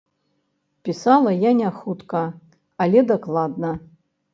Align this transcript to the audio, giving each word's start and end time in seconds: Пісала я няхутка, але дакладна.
Пісала 0.89 1.35
я 1.49 1.53
няхутка, 1.61 2.25
але 2.87 3.09
дакладна. 3.17 3.81